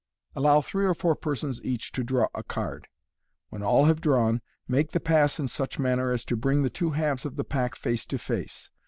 —Allow 0.35 0.61
three 0.61 0.85
or 0.87 0.95
four 0.95 1.15
persons 1.15 1.61
each 1.61 1.91
to 1.91 2.03
draw 2.03 2.25
a 2.33 2.41
card. 2.41 2.87
When 3.49 3.61
all 3.61 3.85
have 3.85 4.01
drawn, 4.01 4.41
make 4.67 4.93
the 4.93 4.99
pass 4.99 5.39
in 5.39 5.47
such 5.47 5.77
manner 5.77 6.09
as 6.11 6.25
to 6.25 6.35
bring 6.35 6.63
the 6.63 6.71
two 6.71 6.89
halves 6.89 7.23
of 7.23 7.35
the 7.35 7.43
pack 7.43 7.75
face 7.75 8.07
to 8.07 8.17
face. 8.17 8.71